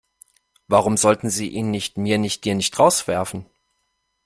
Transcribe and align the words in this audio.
Warum 0.67 0.97
sollte 0.97 1.29
sie 1.29 1.49
ihn 1.49 1.69
nicht, 1.69 1.99
mir 1.99 2.17
nicht 2.17 2.43
dir 2.45 2.55
nicht, 2.55 2.79
rauswerfen? 2.79 3.45